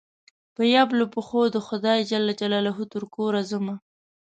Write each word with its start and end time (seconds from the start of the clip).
په 0.55 0.61
يبلو 0.75 1.05
پښو 1.13 1.41
دخدای 1.57 1.99
ج 2.09 2.11
ترکوره 2.93 3.41
ځمه 3.51 3.75